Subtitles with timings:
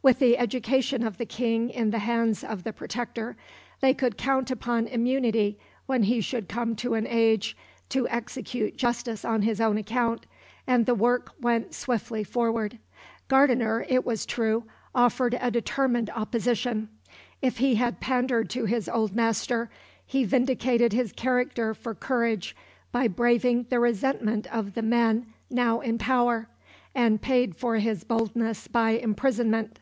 [0.00, 3.36] With the education of the King in the hands of the Protector,
[3.80, 7.56] they could count upon immunity when he should come to an age
[7.90, 10.24] to execute justice on his own account,
[10.68, 12.78] and the work went swiftly forward.
[13.26, 16.88] Gardiner, it was true, offered a determined opposition.
[17.42, 19.68] If he had pandered to his old master,
[20.06, 22.54] he vindicated his character for courage
[22.92, 26.48] by braving the resentment of the men now in power,
[26.94, 29.80] and paid for his boldness by imprisonment.